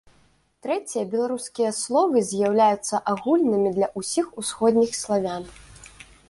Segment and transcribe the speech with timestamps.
[0.65, 5.43] Трэція беларускія словы з'яўляюцца агульнымі для ўсіх усходніх славян.